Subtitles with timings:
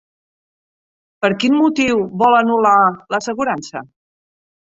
[1.25, 2.73] Per quin motiu vol anul·lar
[3.17, 3.85] l'assegurança?